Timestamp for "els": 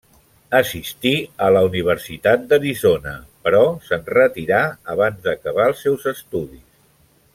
5.75-5.85